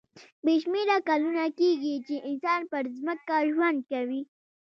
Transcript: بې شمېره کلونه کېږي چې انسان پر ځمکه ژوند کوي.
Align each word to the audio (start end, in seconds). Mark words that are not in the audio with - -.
بې 0.43 0.53
شمېره 0.63 0.97
کلونه 1.09 1.43
کېږي 1.59 1.95
چې 2.07 2.15
انسان 2.29 2.61
پر 2.71 2.83
ځمکه 2.97 3.35
ژوند 3.53 3.79
کوي. 3.91 4.21